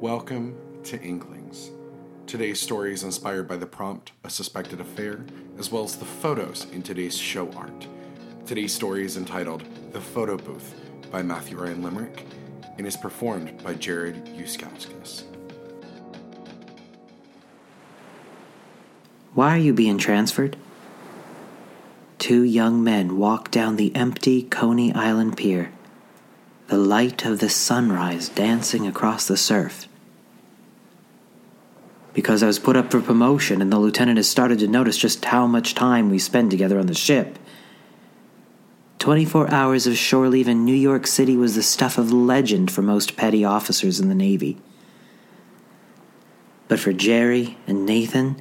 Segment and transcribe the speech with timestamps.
[0.00, 1.72] Welcome to Inklings.
[2.26, 5.26] Today's story is inspired by the prompt, A Suspected Affair,
[5.58, 7.86] as well as the photos in today's show art.
[8.46, 10.74] Today's story is entitled The Photo Booth
[11.10, 12.24] by Matthew Ryan Limerick
[12.78, 15.24] and is performed by Jared Yuskauskas.
[19.34, 20.56] Why are you being transferred?
[22.18, 25.72] Two young men walk down the empty Coney Island pier,
[26.68, 29.88] the light of the sunrise dancing across the surf.
[32.12, 35.24] Because I was put up for promotion and the lieutenant has started to notice just
[35.24, 37.38] how much time we spend together on the ship.
[38.98, 42.82] 24 hours of shore leave in New York City was the stuff of legend for
[42.82, 44.58] most petty officers in the Navy.
[46.68, 48.40] But for Jerry and Nathan,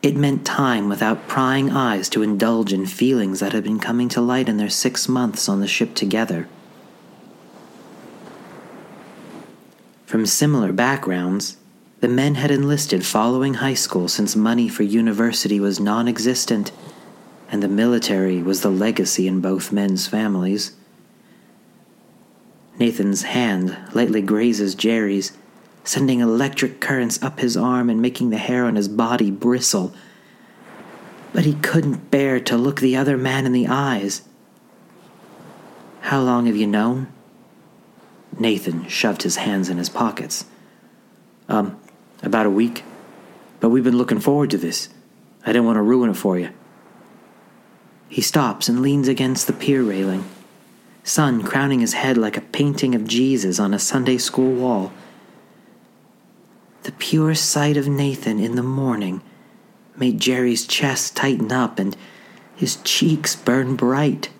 [0.00, 4.20] it meant time without prying eyes to indulge in feelings that had been coming to
[4.20, 6.48] light in their six months on the ship together.
[10.06, 11.58] From similar backgrounds,
[12.00, 16.70] the men had enlisted following high school since money for university was non existent
[17.50, 20.72] and the military was the legacy in both men's families.
[22.78, 25.32] Nathan's hand lightly grazes Jerry's,
[25.82, 29.92] sending electric currents up his arm and making the hair on his body bristle.
[31.32, 34.22] But he couldn't bear to look the other man in the eyes.
[36.02, 37.08] How long have you known?
[38.38, 40.44] Nathan shoved his hands in his pockets.
[41.48, 41.80] Um,
[42.28, 42.84] about a week.
[43.60, 44.88] But we've been looking forward to this.
[45.44, 46.50] I didn't want to ruin it for you.
[48.08, 50.24] He stops and leans against the pier railing,
[51.02, 54.92] sun crowning his head like a painting of Jesus on a Sunday school wall.
[56.84, 59.20] The pure sight of Nathan in the morning
[59.96, 61.96] made Jerry's chest tighten up and
[62.54, 64.30] his cheeks burn bright.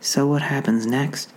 [0.00, 1.32] So, what happens next?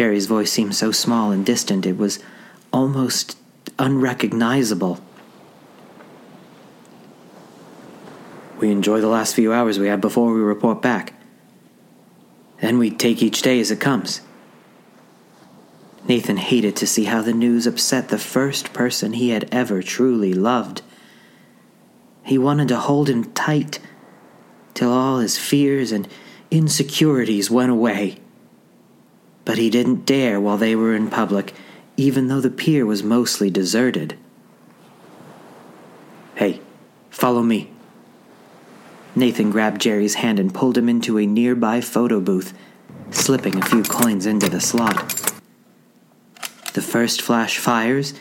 [0.00, 2.20] Jerry's voice seemed so small and distant it was
[2.72, 3.36] almost
[3.78, 4.98] unrecognizable.
[8.58, 11.12] We enjoy the last few hours we have before we report back.
[12.62, 14.22] Then we take each day as it comes.
[16.08, 20.32] Nathan hated to see how the news upset the first person he had ever truly
[20.32, 20.80] loved.
[22.22, 23.80] He wanted to hold him tight
[24.72, 26.08] till all his fears and
[26.50, 28.18] insecurities went away.
[29.50, 31.52] But he didn't dare while they were in public,
[31.96, 34.16] even though the pier was mostly deserted.
[36.36, 36.60] Hey,
[37.10, 37.68] follow me.
[39.16, 42.56] Nathan grabbed Jerry's hand and pulled him into a nearby photo booth,
[43.10, 45.32] slipping a few coins into the slot.
[46.74, 48.14] The first flash fires,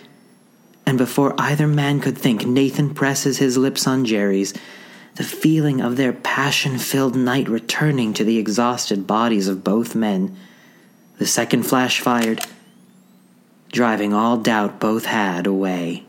[0.88, 4.56] and before either man could think, Nathan presses his lips on Jerry's,
[5.14, 10.36] the feeling of their passion filled night returning to the exhausted bodies of both men.
[11.20, 12.40] The second flash fired,
[13.74, 16.06] driving all doubt both had away.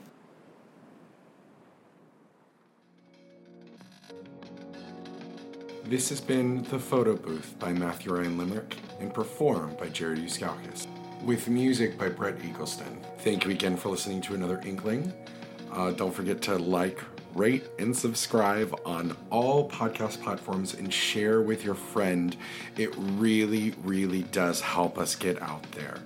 [5.85, 10.87] This has been The Photo Booth by Matthew Ryan Limerick and performed by Jared Yuskauskas,
[11.25, 13.05] with music by Brett Eagleston.
[13.19, 15.13] Thank you again for listening to another Inkling.
[15.73, 17.01] Uh, don't forget to like,
[17.35, 22.37] rate, and subscribe on all podcast platforms and share with your friend.
[22.77, 25.99] It really, really does help us get out there.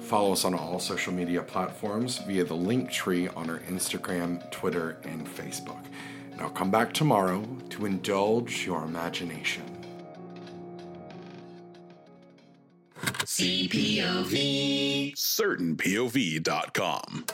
[0.00, 4.98] Follow us on all social media platforms via the link tree on our Instagram, Twitter,
[5.04, 5.84] and Facebook.
[6.36, 9.62] Now come back tomorrow to indulge your imagination.
[13.24, 15.14] CPOV.
[15.14, 17.24] CertainPOV.com.